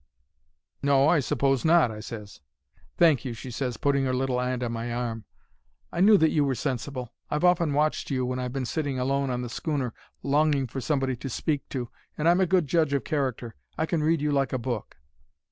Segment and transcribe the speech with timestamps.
[0.81, 2.41] "'No, I s'pose not,' I ses.
[2.97, 5.25] "'Thank you,' she ses, putting 'er little 'and on my arm.
[5.93, 7.13] 'I knew that you were sensible.
[7.29, 9.93] I've often watched you when I've been sitting alone on the schooner,
[10.23, 11.89] longing for somebody to speak to.
[12.17, 13.53] And I'm a good judge of character.
[13.77, 14.97] I can read you like a book.'